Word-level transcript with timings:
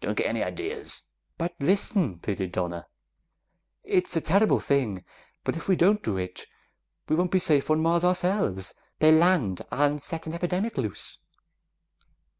Don't 0.00 0.16
get 0.16 0.26
any 0.26 0.42
ideas!" 0.42 1.04
"But 1.38 1.54
listen!" 1.60 2.18
pleaded 2.18 2.50
Donna. 2.50 2.88
"It's 3.84 4.16
a 4.16 4.20
terrible 4.20 4.58
thing, 4.58 5.04
but 5.44 5.56
if 5.56 5.68
we 5.68 5.76
don't 5.76 6.02
do 6.02 6.16
it, 6.16 6.44
we 7.08 7.14
won't 7.14 7.30
be 7.30 7.38
safe 7.38 7.70
on 7.70 7.80
Mars 7.80 8.02
ourselves; 8.02 8.74
they'll 8.98 9.14
land 9.14 9.62
and 9.70 10.02
set 10.02 10.26
an 10.26 10.32
epidemic 10.34 10.76
loose." 10.76 11.18